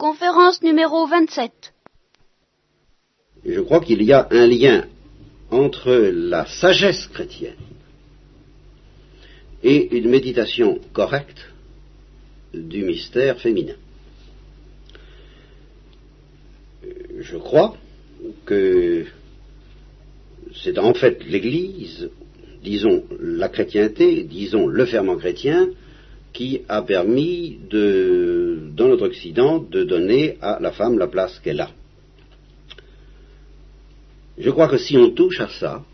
[0.00, 1.74] Conférence numéro 27.
[3.44, 4.86] Je crois qu'il y a un lien
[5.50, 7.60] entre la sagesse chrétienne
[9.62, 11.52] et une méditation correcte
[12.54, 13.74] du mystère féminin.
[17.18, 17.76] Je crois
[18.46, 19.04] que
[20.64, 22.08] c'est en fait l'Église,
[22.62, 25.68] disons la chrétienté, disons le ferment chrétien,
[26.32, 31.60] qui a permis de, dans notre Occident de donner à la femme la place qu'elle
[31.60, 31.70] a.
[34.38, 35.84] Je crois que si on touche à ça,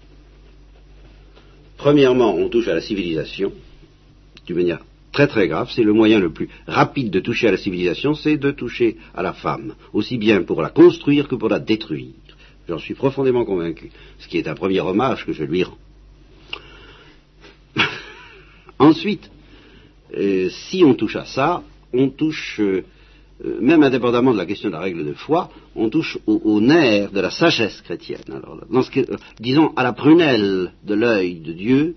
[1.76, 3.52] premièrement, on touche à la civilisation,
[4.46, 7.56] d'une manière très très grave, c'est le moyen le plus rapide de toucher à la
[7.56, 11.58] civilisation, c'est de toucher à la femme, aussi bien pour la construire que pour la
[11.58, 12.12] détruire.
[12.68, 15.78] J'en suis profondément convaincu, ce qui est un premier hommage que je lui rends.
[18.78, 19.30] Ensuite,
[20.14, 22.84] euh, si on touche à ça, on touche, euh,
[23.44, 27.10] euh, même indépendamment de la question de la règle de foi, on touche au, nerf
[27.10, 28.22] de la sagesse chrétienne.
[28.28, 28.60] Alors,
[29.40, 31.96] disons à la prunelle de l'œil de Dieu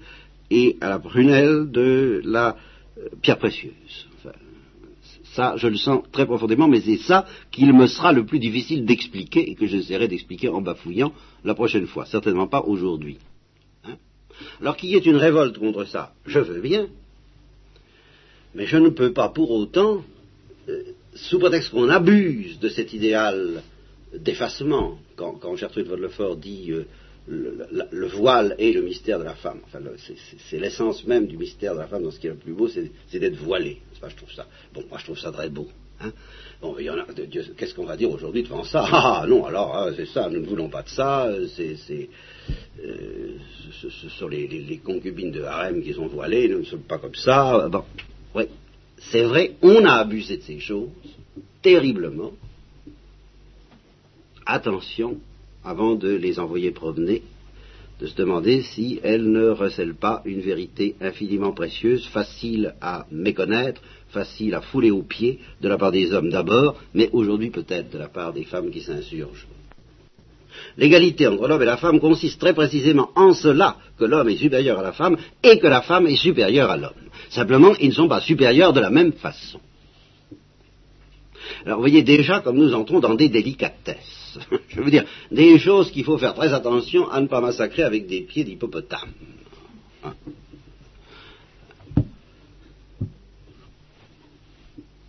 [0.49, 2.57] et à la prunelle de la
[3.21, 4.07] pierre précieuse.
[5.23, 8.83] ça, je le sens très profondément, mais c'est ça qu'il me sera le plus difficile
[8.83, 11.13] d'expliquer et que j'essaierai d'expliquer en bafouillant
[11.45, 12.05] la prochaine fois.
[12.05, 13.19] Certainement pas aujourd'hui.
[13.85, 13.95] Hein?
[14.59, 16.87] Alors qu'il y ait une révolte contre ça, je veux bien,
[18.55, 20.03] mais je ne peux pas pour autant,
[20.67, 20.83] euh,
[21.13, 23.61] sous prétexte qu'on abuse de cet idéal
[24.13, 26.85] d'effacement, quand, Gertrude von Lefort dit euh,
[27.27, 29.79] le, voile est le mystère de la femme, enfin,
[30.49, 32.67] c'est l'essence même du mystère de la femme dans ce qui est le plus beau,
[32.67, 33.77] c'est d'être voilée.
[33.95, 35.67] je trouve ça, bon, moi je trouve ça très beau.
[36.01, 36.11] Hein.
[36.61, 36.75] Bon,
[37.57, 38.85] qu'est-ce qu'on va dire aujourd'hui devant ça?
[38.91, 41.29] Ah non, alors ah, c'est ça, nous ne voulons pas de ça.
[41.55, 42.09] C'est,
[42.83, 43.33] euh,
[43.81, 47.67] ce, sont les, concubines de harem qui sont voilées, nous ne sommes pas comme ça.
[47.69, 47.83] Bon,
[48.35, 48.43] oui,
[48.97, 50.89] c'est vrai, on a abusé de ces choses,
[51.61, 52.31] terriblement.
[54.45, 55.17] Attention,
[55.63, 57.23] avant de les envoyer promener,
[57.99, 63.81] de se demander si elles ne recèlent pas une vérité infiniment précieuse, facile à méconnaître,
[64.09, 67.97] facile à fouler aux pieds, de la part des hommes d'abord, mais aujourd'hui peut-être de
[67.97, 69.47] la part des femmes qui s'insurgent.
[70.77, 74.79] L'égalité entre l'homme et la femme consiste très précisément en cela que l'homme est supérieur
[74.79, 76.93] à la femme et que la femme est supérieure à l'homme.
[77.29, 79.59] Simplement, ils ne sont pas supérieurs de la même façon.
[81.65, 84.39] Alors, vous voyez déjà comme nous entrons dans des délicatesses.
[84.69, 88.07] Je veux dire, des choses qu'il faut faire très attention à ne pas massacrer avec
[88.07, 89.09] des pieds d'hippopotame.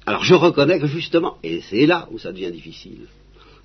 [0.07, 3.07] Alors, je reconnais que justement, et c'est là où ça devient difficile,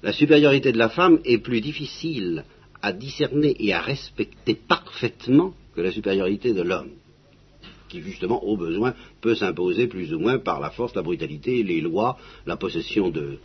[0.06, 2.46] la supériorité de la femme est plus difficile
[2.84, 6.92] à discerner et à respecter parfaitement que la supériorité de l'homme,
[7.90, 11.82] qui justement, au besoin, peut s'imposer plus ou moins par la force, la brutalité, les
[11.82, 13.40] lois, la possession de,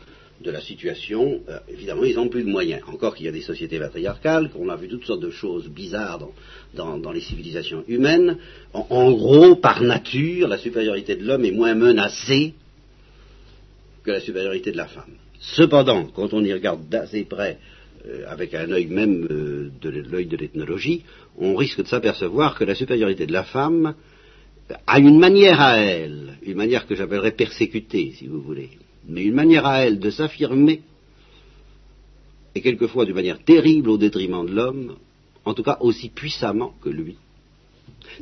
[0.45, 1.41] la situation.
[1.49, 2.83] Euh, évidemment, ils n'ont plus de moyens.
[2.89, 6.29] Encore qu'il y a des sociétés patriarcales, qu'on a vu toutes sortes de choses bizarres
[6.75, 8.37] dans, les civilisations humaines.
[8.75, 12.53] en, gros, par nature, la supériorité de l'homme est moins menacée
[14.03, 15.20] que la supériorité de la femme.
[15.41, 17.59] Cependant, quand on y regarde d'assez près,
[18.07, 21.03] euh, avec un œil même euh, de l'œil de l'ethnologie,
[21.39, 23.95] on risque de s'apercevoir que la supériorité de la femme
[24.87, 28.71] a une manière à elle, une manière que j'appellerais persécutée, si vous voulez,
[29.09, 30.83] mais une manière à elle de s'affirmer,
[32.55, 34.97] et quelquefois d'une manière terrible au détriment de l'homme,
[35.45, 37.17] en tout cas aussi puissamment que lui.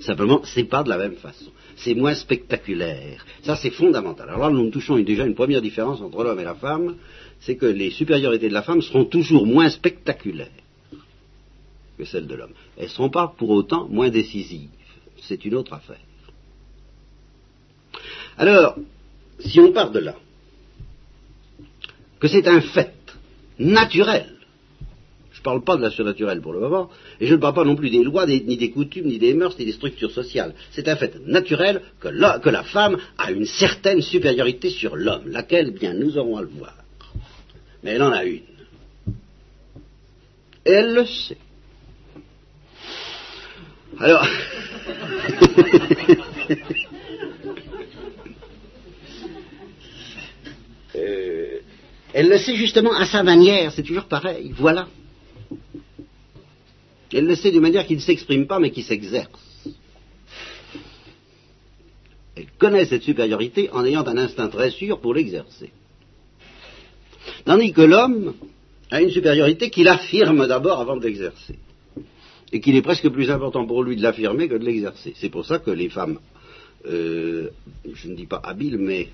[0.00, 1.50] Simplement, c'est pas de la même façon.
[1.76, 3.24] C'est moins spectaculaire.
[3.42, 4.28] Ça, c'est fondamental.
[4.28, 6.96] Alors là, nous touchons déjà une première différence entre l'homme et la femme,
[7.40, 10.48] c'est que les supériorités de la femme seront toujours moins spectaculaires
[11.96, 12.52] que celles de l'homme.
[12.76, 14.70] Elles ne seront pas pour autant moins décisives.
[15.20, 16.00] C'est une autre affaire.
[18.36, 18.76] Alors,
[19.40, 20.14] si on part de là,
[22.20, 22.94] que c'est un fait
[23.58, 24.37] naturel
[25.38, 26.90] je ne parle pas de la surnaturelle pour le moment,
[27.20, 29.56] et je ne parle pas non plus des lois, ni des coutumes, ni des mœurs,
[29.56, 30.52] ni des structures sociales.
[30.72, 35.28] C'est un fait naturel que la, que la femme a une certaine supériorité sur l'homme,
[35.28, 36.74] laquelle, bien, nous aurons à le voir.
[37.84, 38.40] Mais elle en a une.
[40.66, 41.38] Et elle le sait.
[44.00, 44.26] Alors,
[50.96, 51.58] euh,
[52.12, 54.88] elle le sait justement à sa manière, c'est toujours pareil, voilà.
[57.12, 59.30] Elle le sait d'une manière qui ne s'exprime pas mais qui s'exerce.
[62.36, 65.72] Elle connaît cette supériorité en ayant un instinct très sûr pour l'exercer.
[67.44, 68.34] Tandis que l'homme
[68.90, 71.58] a une supériorité qu'il affirme d'abord avant de l'exercer.
[72.52, 75.12] Et qu'il est presque plus important pour lui de l'affirmer que de l'exercer.
[75.16, 76.18] C'est pour ça que les femmes,
[76.86, 77.50] euh,
[77.92, 79.08] je ne dis pas habiles, mais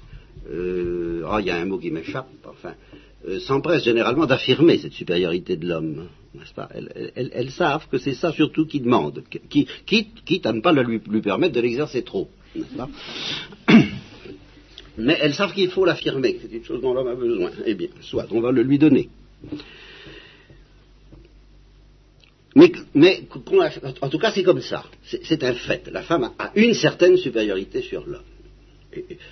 [0.50, 2.74] euh, ah, il y a un mot qui m'échappe, enfin,
[3.28, 6.08] euh, s'empressent généralement d'affirmer cette supériorité de l'homme,
[6.54, 6.68] pas
[7.14, 11.20] elles, savent que c'est ça surtout qu'ils demandent, qui, quitte, à ne pas lui, lui
[11.20, 12.28] permettre de l'exercer trop,
[14.96, 17.50] Mais elles savent qu'il faut l'affirmer, que c'est une chose dont l'homme a besoin.
[17.66, 19.08] Eh bien, soit, on va le lui donner.
[22.54, 23.22] Mais,
[24.00, 24.84] en tout cas, c'est comme ça.
[25.02, 25.88] C'est un fait.
[25.90, 28.22] La femme a une certaine supériorité sur l'homme.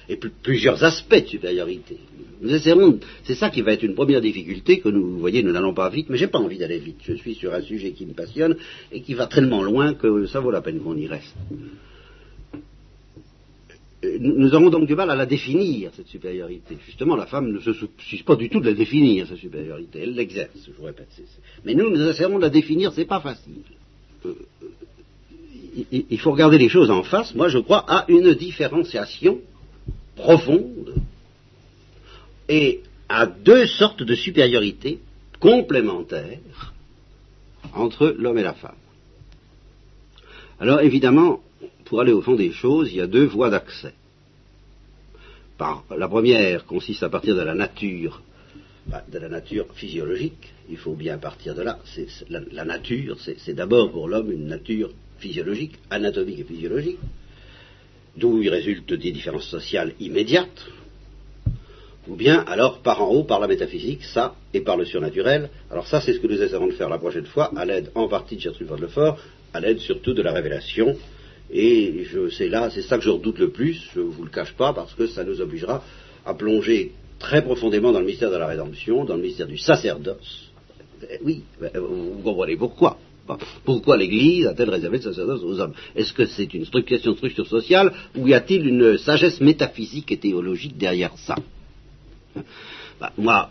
[0.09, 1.97] Et, plusieurs aspects de supériorité.
[3.25, 5.89] c'est ça qui va être une première difficulté que nous, vous voyez, nous n'allons pas
[5.91, 6.99] vite, mais j'ai pas envie d'aller vite.
[7.05, 8.57] Je suis sur un sujet qui me passionne
[8.91, 11.37] et qui va tellement loin que ça vaut la peine qu'on y reste
[14.19, 16.77] nous avons donc du mal à la définir, cette supériorité.
[16.87, 20.01] Justement, la femme ne se soucie pas du tout de la définir, sa supériorité.
[20.03, 21.09] Elle l'exerce, je vous répète.
[21.65, 23.63] Mais nous, nous essayons de la définir, c'est pas facile.
[24.27, 24.35] Euh,
[25.91, 27.35] il faut regarder les choses en face.
[27.35, 29.41] Moi, je crois à une différenciation
[30.17, 30.95] profonde
[32.49, 34.99] et à deux sortes de supériorité
[35.41, 36.73] complémentaires
[37.75, 38.77] entre l'homme et la femme.
[40.61, 41.41] Alors, évidemment,
[41.85, 43.95] pour aller au fond des choses, il y a deux voies d'accès.
[45.59, 48.23] la première consiste à partir de la nature,
[48.87, 50.53] bah, de la nature physiologique.
[50.71, 51.79] Il faut bien partir de là.
[52.29, 56.99] la, nature, c'est d'abord pour l'homme une nature physiologique, anatomique et physiologique,
[58.17, 60.67] d'où il résulte des différences sociales immédiates,
[62.09, 65.51] ou bien alors par en haut, par la métaphysique, ça, et par le surnaturel.
[65.71, 68.09] Alors ça, c'est ce que nous essaierons de faire la prochaine fois, à l'aide en
[68.09, 69.19] partie de Gertrude Lefort,
[69.55, 70.97] à l'aide surtout de la révélation,
[71.53, 72.07] et
[72.37, 74.73] c'est là, c'est ça que je redoute le plus, je ne vous le cache pas,
[74.73, 75.85] parce que ça nous obligera
[76.25, 80.51] à plonger très profondément dans le mystère de la rédemption, dans le mystère du sacerdoce.
[81.03, 81.43] Eh oui,
[81.75, 82.99] vous comprenez pourquoi.
[83.65, 85.75] Pourquoi l'Église a-t-elle réservé le sacerdoce aux hommes?
[85.95, 90.19] Est-ce que c'est une question de structure sociale ou y a-t-il une sagesse métaphysique et
[90.19, 91.37] théologique derrière ça?
[93.01, 93.49] Bah, Moi,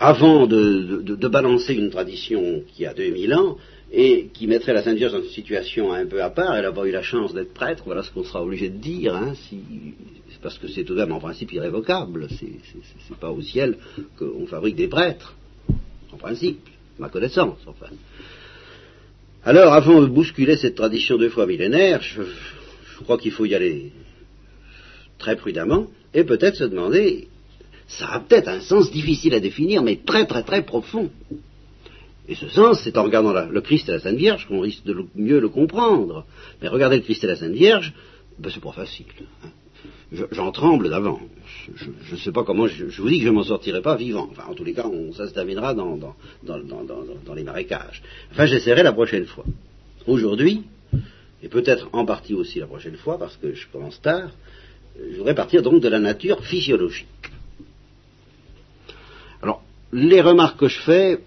[0.00, 3.56] avant de, balancer une tradition qui a 2000 ans,
[3.92, 6.56] et qui mettrait la Sainte Vierge dans une situation un peu à part.
[6.56, 9.14] Elle n'a pas eu la chance d'être prêtre, voilà ce qu'on sera obligé de dire,
[9.14, 9.34] hein,
[10.42, 12.26] parce que c'est tout de même en principe irrévocable.
[12.30, 13.76] C'est pas au ciel
[14.18, 15.36] qu'on fabrique des prêtres,
[16.10, 16.66] en principe,
[16.98, 17.92] ma connaissance, enfin.
[19.44, 22.22] Alors, avant de bousculer cette tradition deux fois millénaire, je,
[23.02, 23.90] crois qu'il faut y aller
[25.18, 27.26] très prudemment et peut-être se demander,
[27.88, 31.10] ça a peut-être un sens difficile à définir, mais très très très profond.
[32.28, 34.96] Et ce sens, c'est en regardant le Christ et la Sainte Vierge qu'on risque de
[35.16, 36.24] mieux le comprendre.
[36.60, 37.92] Mais regarder le Christ et la Sainte Vierge,
[38.38, 39.06] ben, c'est pas facile.
[39.44, 39.48] Hein.
[40.30, 41.20] J'en tremble d'avant.
[41.74, 44.28] Je ne sais pas comment, je, vous dis que je m'en sortirai pas vivant.
[44.30, 44.86] Enfin, en tous les cas,
[45.16, 46.14] ça se terminera dans,
[47.34, 48.02] les marécages.
[48.30, 49.44] Enfin, j'essaierai la prochaine fois.
[50.06, 50.64] Aujourd'hui,
[51.42, 54.30] et peut-être en partie aussi la prochaine fois, parce que je commence tard,
[54.96, 57.06] je voudrais partir donc de la nature physiologique.
[59.40, 59.62] Alors,
[59.92, 61.20] les remarques que je fais,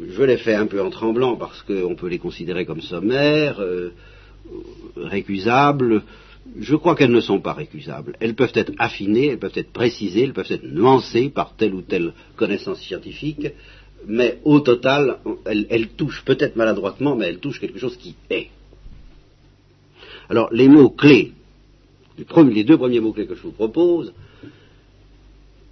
[0.00, 3.92] je les fais un peu en tremblant parce qu'on peut les considérer comme sommaires, euh,
[4.96, 6.02] récusables.
[6.58, 8.16] Je crois qu'elles ne sont pas récusables.
[8.20, 11.82] Elles peuvent être affinées, elles peuvent être précisées, elles peuvent être nuancées par telle ou
[11.82, 13.48] telle connaissance scientifique,
[14.06, 18.48] mais au total, elles, touchent peut-être maladroitement, mais elles touchent quelque chose qui est.
[20.28, 21.32] Alors, les mots-clés,
[22.18, 24.12] les deux premiers mots-clés que je vous propose,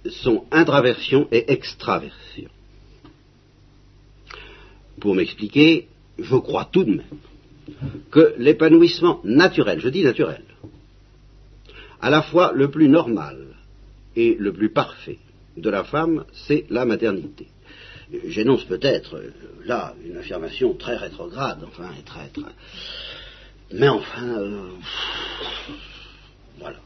[0.05, 2.49] sont intraversion et extraversion
[5.03, 7.19] pour m'expliquer, je crois tout de même
[8.09, 10.43] que l'épanouissement naturel, je dis naturel,
[12.03, 13.37] à la fois le plus normal
[14.17, 15.19] et le plus parfait
[15.55, 17.47] de la femme, c'est la maternité.
[18.27, 19.21] J'énonce peut-être
[19.65, 22.51] là une affirmation très rétrograde, enfin, très, très.
[23.71, 24.67] Mais enfin, euh,
[26.59, 26.79] voilà.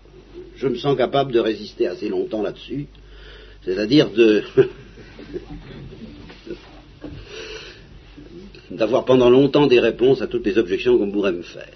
[0.56, 2.86] Je me sens capable de résister assez longtemps là-dessus,
[3.66, 4.44] c'est-à-dire de.
[8.70, 11.74] d'avoir pendant longtemps des réponses à toutes les objections qu'on pourrait me faire.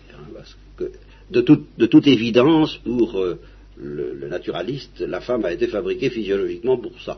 [1.32, 3.40] De, toute évidence, pour euh,
[3.78, 7.18] le, naturaliste, la femme a été fabriquée physiologiquement pour ça.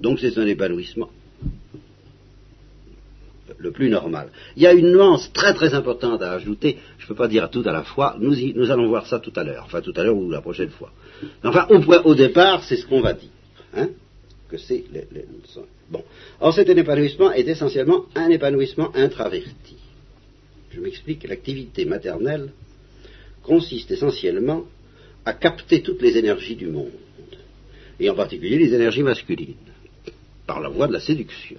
[0.00, 1.10] donc c'est un épanouissement
[3.58, 4.28] le plus normal.
[4.56, 7.50] Il y a une nuance très très importante à ajouter, je ne peux pas dire
[7.50, 10.16] tout à la fois, nous, allons voir ça tout à l'heure, enfin tout à l'heure
[10.16, 10.92] ou la prochaine fois.
[11.42, 11.66] Enfin,
[12.04, 13.30] au départ, c'est ce qu'on va dire.
[13.74, 13.88] Hein
[14.48, 14.84] que c'est
[15.90, 16.02] Bon.
[16.40, 19.76] Or, cet épanouissement est essentiellement un épanouissement intraverti.
[20.74, 22.50] Je m'explique, l'activité maternelle
[23.42, 24.64] consiste essentiellement
[25.24, 26.90] à capter toutes les énergies du monde,
[28.00, 29.54] et en particulier les énergies masculines,
[30.46, 31.58] par la voie de la séduction.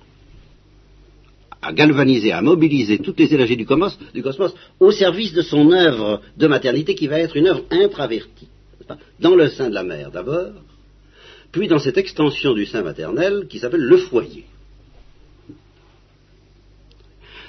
[1.61, 5.71] À galvaniser, à mobiliser toutes les énergies du cosmos, du cosmos au service de son
[5.71, 8.49] œuvre de maternité qui va être une œuvre intravertie.
[9.19, 10.51] Dans le sein de la mère d'abord,
[11.51, 14.45] puis dans cette extension du sein maternel qui s'appelle le foyer.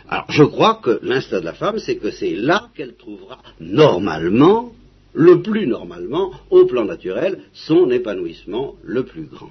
[0.09, 4.73] Alors, je crois que l'instinct de la femme, c'est que c'est là qu'elle trouvera normalement,
[5.15, 9.51] le plus normalement, au plan naturel, son épanouissement le plus grand.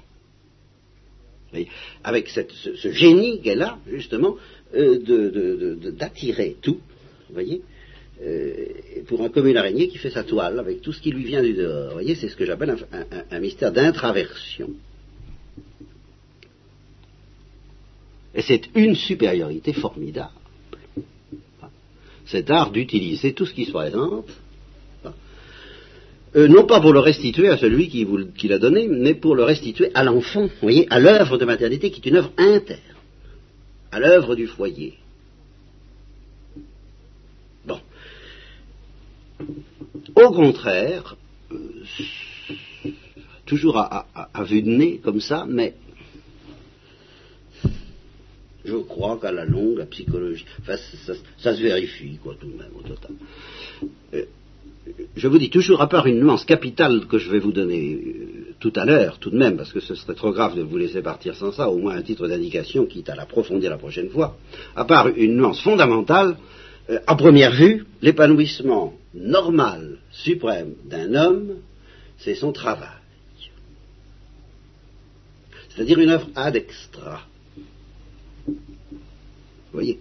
[2.04, 4.36] Avec ce, génie qu'elle a, justement,
[4.74, 6.80] euh, d'attirer tout,
[7.28, 7.62] vous voyez,
[8.22, 8.54] euh,
[9.06, 11.52] pour un commun araignée qui fait sa toile avec tout ce qui lui vient du
[11.52, 11.88] dehors.
[11.88, 12.76] Vous voyez, c'est ce que j'appelle
[13.30, 14.70] un mystère d'intraversion.
[18.34, 20.32] Et c'est une supériorité formidable
[22.26, 24.28] cet art d'utiliser tout ce qui se présente,
[26.36, 29.90] euh, non pas pour le restituer à celui qui, l'a donné, mais pour le restituer
[29.94, 32.80] à l'enfant, voyez, à l'œuvre de maternité qui est une œuvre interne,
[33.90, 34.94] à l'œuvre du foyer.
[37.64, 37.80] Bon.
[40.14, 41.16] Au contraire,
[41.52, 41.56] euh,
[43.46, 44.06] toujours à,
[44.44, 45.74] vue de nez comme ça, mais
[48.66, 52.82] je crois qu'à la longue, la psychologie, ça, se vérifie, quoi, tout de même, au
[52.82, 53.12] total.
[54.14, 54.24] Euh,
[55.16, 58.54] je vous dis toujours, à part une nuance capitale que je vais vous donner euh,
[58.60, 61.00] tout à l'heure, tout de même, parce que ce serait trop grave de vous laisser
[61.00, 64.36] partir sans ça, au moins un titre d'indication, quitte à l'approfondir la prochaine fois,
[64.74, 66.36] à part une nuance fondamentale,
[66.90, 71.56] euh, à première vue, l'épanouissement normal, suprême d'un homme,
[72.18, 72.88] c'est son travail.
[75.68, 77.22] C'est-à-dire une œuvre ad extra
[79.72, 79.98] voyez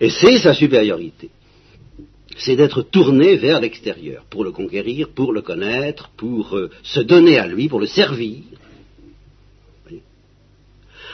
[0.00, 1.30] Et c'est sa supériorité.
[2.36, 7.38] C'est d'être tourné vers l'extérieur, pour le conquérir, pour le connaître, pour euh, se donner
[7.38, 8.42] à lui, pour le servir.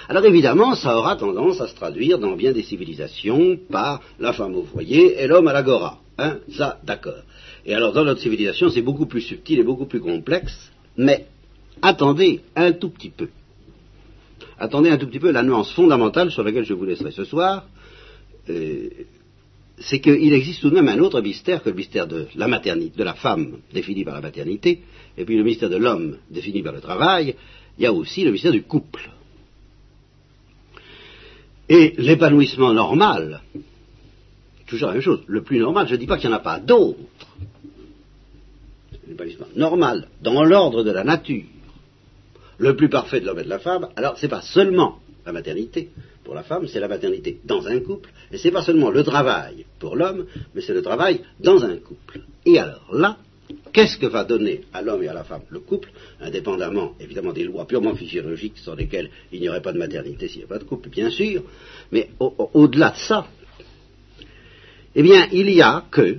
[0.07, 4.55] Alors évidemment, ça aura tendance à se traduire dans bien des civilisations par la femme
[4.55, 5.99] au foyer et l'homme à l'agora.
[6.19, 7.23] Hein, ça, d'accord.
[7.65, 11.27] Et alors dans notre civilisation, c'est beaucoup plus subtil et beaucoup plus complexe, mais
[11.81, 13.29] attendez un tout petit peu
[14.59, 17.67] attendez un tout petit peu la nuance fondamentale sur laquelle je vous laisserai ce soir,
[18.51, 18.89] euh,
[19.79, 22.97] c'est qu'il existe tout de même un autre mystère que le mystère de la maternité,
[22.97, 24.83] de la femme défini par la maternité,
[25.17, 27.35] et puis le mystère de l'homme défini par le travail,
[27.79, 29.11] il y a aussi le mystère du couple.
[31.69, 33.41] Et l'épanouissement normal,
[34.67, 36.43] toujours la même chose, le plus normal, je ne dis pas qu'il n'y en a
[36.43, 36.99] pas d'autres.
[39.09, 41.43] L'épanouissement normal, dans l'ordre de la nature,
[42.59, 45.33] le plus parfait de l'homme et de la femme, alors ce n'est pas seulement la
[45.33, 45.91] maternité
[46.23, 49.03] pour la femme, c'est la maternité dans un couple, et ce n'est pas seulement le
[49.03, 52.21] travail pour l'homme, mais c'est le travail dans un couple.
[52.47, 53.19] Et alors là,
[53.73, 57.45] qu'est-ce que va donner à l'homme et à la femme le couple, indépendamment évidemment des
[57.45, 60.59] lois purement physiologiques sur lesquelles il n'y aurait pas de maternité s'il n'y a pas
[60.59, 61.43] de couple, bien sûr,
[61.93, 63.27] mais au-delà de ça,
[64.95, 66.19] eh bien, il y a que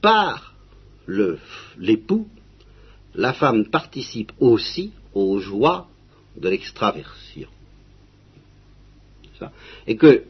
[0.00, 0.54] par
[1.78, 2.28] l'époux,
[3.14, 5.88] la femme participe aussi aux joies
[6.36, 7.48] de l'extraversion.
[9.86, 10.22] Et que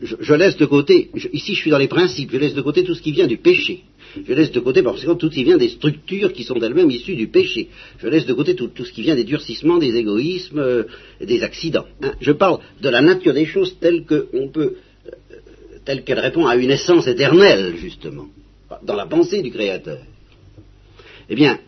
[0.00, 2.94] je, laisse de côté, ici je suis dans les principes, je laisse de côté tout
[2.94, 3.82] ce qui vient du péché.
[4.26, 6.90] Je laisse de côté, parce que tout ce qui vient des structures qui sont elles-mêmes
[6.90, 7.68] issues du péché.
[7.98, 10.84] Je laisse de côté tout, ce qui vient des durcissements, des égoïsmes, euh,
[11.20, 11.84] des accidents.
[12.02, 12.12] Hein.
[12.20, 15.36] Je parle de la nature des choses telles qu'on peut, euh,
[15.84, 18.28] telle qu'elle répond à une essence éternelle, justement,
[18.84, 19.98] dans la pensée du Créateur.
[21.28, 21.58] Eh bien,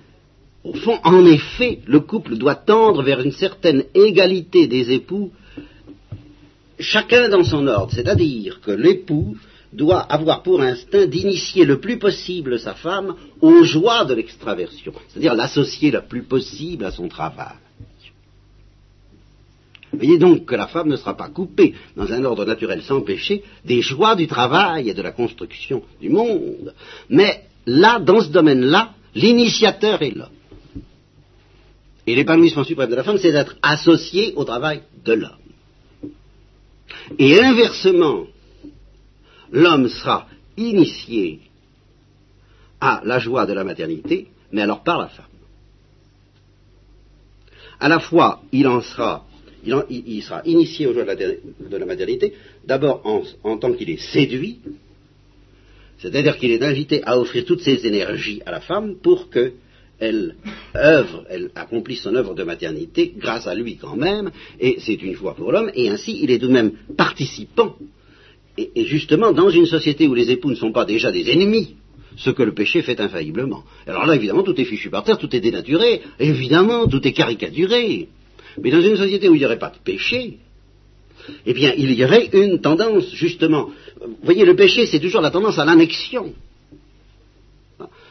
[0.69, 5.31] au fond, en effet, le couple doit tendre vers une certaine égalité des époux,
[6.79, 9.37] chacun dans son ordre, c'est-à-dire que l'époux
[9.73, 15.35] doit avoir pour instinct d'initier le plus possible sa femme aux joies de l'extraversion, c'est-à-dire
[15.35, 17.57] l'associer le plus possible à son travail.
[19.91, 23.43] Voyez donc que la femme ne sera pas coupée, dans un ordre naturel sans péché,
[23.65, 26.75] des joies du travail et de la construction du monde.
[27.09, 30.38] Mais là, dans ce domaine-là, l'initiateur est l'homme.
[32.09, 35.45] Et l'épanouissement suprême de la femme, c'est d'être associé au travail de l'homme.
[37.19, 38.25] Et inversement,
[39.53, 41.41] l'homme sera initié
[42.81, 45.27] à la joie de la maternité, mais alors par la femme.
[47.79, 49.27] À la fois, il en sera,
[49.91, 52.33] il, sera initié aux joies de la, maternité,
[52.65, 54.61] d'abord en, en tant qu'il est séduit,
[55.99, 59.53] c'est-à-dire qu'il est invité à offrir toutes ses énergies à la femme pour que
[60.01, 60.37] elle
[60.77, 65.15] œuvre, elle accomplit son œuvre de maternité grâce à lui quand même, et c'est une
[65.15, 67.77] joie pour l'homme, et ainsi il est tout de même participant.
[68.57, 71.77] Et, justement, dans une société où les époux ne sont pas déjà des ennemis,
[72.17, 73.63] ce que le péché fait infailliblement.
[73.87, 78.09] Alors là, évidemment, tout est fichu par terre, tout est dénaturé, évidemment, tout est caricaturé.
[78.61, 80.39] Mais dans une société où il n'y aurait pas de péché,
[81.47, 83.71] eh bien, il y aurait une tendance, justement.
[84.01, 86.33] Vous voyez, le péché, c'est toujours la tendance à l'annexion.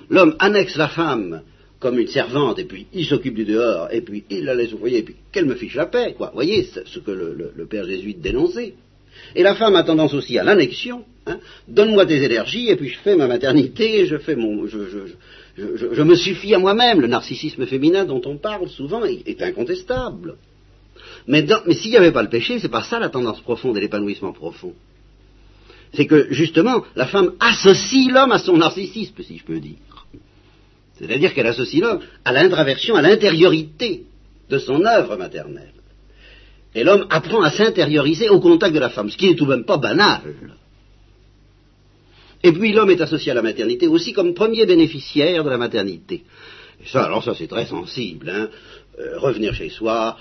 [0.09, 1.41] L'homme annexe la femme
[1.79, 4.85] comme une servante, et puis il s'occupe du dehors, et puis il la laisse au
[4.87, 6.27] et puis qu'elle me fiche la paix, quoi.
[6.27, 8.73] Vous voyez ce que le, père jésuite dénonçait.
[9.35, 11.03] Et la femme a tendance aussi à l'annexion.
[11.25, 11.39] Hein.
[11.67, 16.53] Donne-moi tes énergies, et puis je fais ma maternité, je fais mon, je, me suffis
[16.53, 17.01] à moi-même.
[17.01, 20.37] Le narcissisme féminin dont on parle souvent est, incontestable.
[21.27, 23.81] Mais, mais s'il n'y avait pas le péché, c'est pas ça la tendance profonde et
[23.81, 24.73] l'épanouissement profond.
[25.93, 29.77] C'est que justement, la femme associe l'homme à son narcissisme, si je peux dire.
[30.99, 34.03] C'est-à-dire qu'elle associe l'homme à l'intraversion, à l'intériorité
[34.49, 35.73] de son œuvre maternelle.
[36.73, 39.51] Et l'homme apprend à s'intérioriser au contact de la femme, ce qui n'est tout de
[39.51, 40.21] même pas banal.
[42.43, 46.23] Et puis l'homme est associé à la maternité aussi comme premier bénéficiaire de la maternité.
[46.83, 48.29] Et ça, alors ça c'est très sensible.
[48.29, 48.49] Hein.
[48.99, 50.17] Euh, revenir chez soi,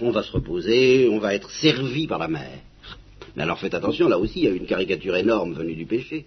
[0.00, 2.60] on va se reposer, on va être servi par la mère.
[3.36, 6.26] Mais alors faites attention, là aussi il y a une caricature énorme venue du péché.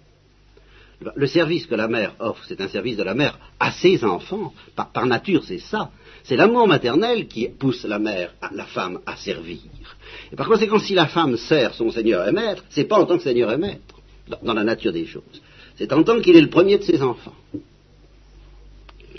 [1.16, 4.52] Le service que la mère offre, c'est un service de la mère à ses enfants.
[4.76, 5.90] Par, nature, c'est ça.
[6.24, 9.60] C'est l'amour maternel qui pousse la mère, la femme, à servir.
[10.30, 13.16] Et par conséquent, si la femme sert son Seigneur et Maître, c'est pas en tant
[13.16, 13.94] que Seigneur et Maître,
[14.42, 15.22] dans, la nature des choses.
[15.76, 17.34] C'est en tant qu'il est le premier de ses enfants.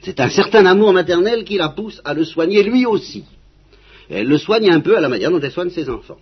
[0.04, 3.24] C'est un certain amour maternel qui la pousse à le soigner lui aussi.
[4.10, 6.20] Et elle le soigne un peu à la manière dont elle soigne ses enfants.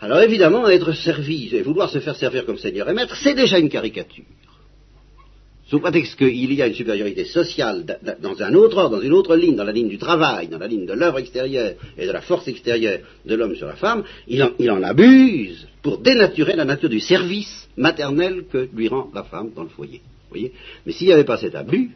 [0.00, 3.58] Alors évidemment, être servi et vouloir se faire servir comme Seigneur et Maître, c'est déjà
[3.58, 4.24] une caricature
[5.72, 7.86] sous prétexte qu'il y a une supériorité sociale
[8.20, 10.66] dans un autre ordre, dans une autre ligne, dans la ligne du travail, dans la
[10.66, 14.42] ligne de l'œuvre extérieure et de la force extérieure de l'homme sur la femme, il
[14.42, 19.62] en, abuse pour dénaturer la nature du service maternel que lui rend la femme dans
[19.62, 20.02] le foyer.
[20.28, 20.52] Voyez?
[20.84, 21.92] Mais s'il n'y avait pas cet abus,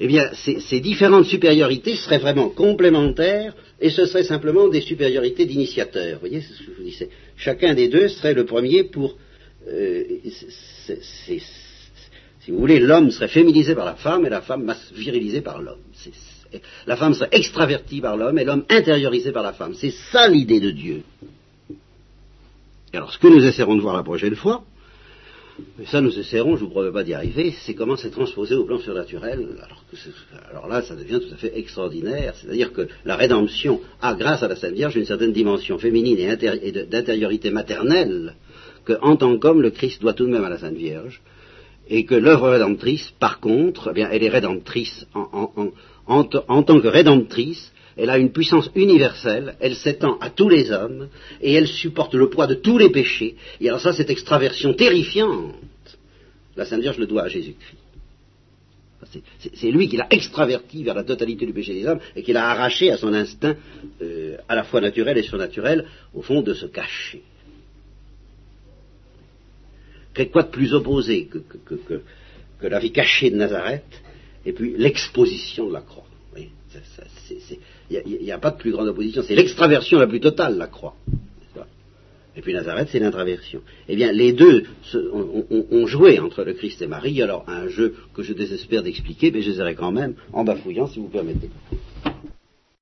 [0.00, 6.14] eh bien, ces, différentes supériorités seraient vraiment complémentaires et ce seraient simplement des supériorités d'initiateurs.
[6.14, 7.08] Vous voyez, ce que je disais.
[7.36, 9.16] Chacun des deux serait le premier pour
[9.68, 10.02] euh,
[12.48, 15.82] si vous voulez, l'homme serait féminisé par la femme et la femme virilisée par l'homme.
[16.86, 19.74] La femme serait extravertie par l'homme et l'homme intériorisé par la femme.
[19.74, 21.02] C'est ça l'idée de Dieu.
[22.94, 24.64] Et alors, ce que nous essaierons de voir la prochaine fois,
[25.78, 28.54] et ça nous essaierons, je ne vous promets pas d'y arriver, c'est comment c'est transposé
[28.54, 29.46] au plan surnaturel.
[30.48, 32.32] Alors, là, ça devient tout à fait extraordinaire.
[32.34, 36.86] C'est-à-dire que la rédemption a, grâce à la Sainte Vierge, une certaine dimension féminine et
[36.86, 38.36] d'intériorité maternelle
[38.86, 41.20] que, en tant qu'homme, le Christ doit tout de même à la Sainte Vierge
[41.88, 47.72] et que l'œuvre rédemptrice, par contre, eh bien, elle est rédemptrice en, tant que rédemptrice,
[47.96, 51.08] elle a une puissance universelle, elle s'étend à tous les hommes,
[51.40, 53.36] et elle supporte le poids de tous les péchés.
[53.60, 55.54] Et alors ça, cette extraversion terrifiante,
[56.56, 57.78] la Sainte Vierge le doit à Jésus-Christ.
[59.54, 62.50] C'est lui qui l'a extraverti vers la totalité du péché des hommes et qui l'a
[62.50, 63.56] arraché à son instinct
[64.02, 67.22] euh, à la fois naturel et surnaturel, au fond, de se cacher
[70.26, 72.02] quoi de plus opposé que,
[72.66, 74.02] la vie cachée de Nazareth
[74.44, 76.04] et puis l'exposition de la croix
[77.90, 80.94] Il n'y a, pas de plus grande opposition, c'est l'extraversion la plus totale, la croix.
[82.38, 83.62] Et puis Nazareth, c'est l'intraversion.
[83.88, 84.64] Eh bien, les deux
[85.12, 89.42] ont, joué entre le Christ et Marie, alors un jeu que je désespère d'expliquer, mais
[89.42, 91.50] je dirais quand même en bafouillant, si vous permettez.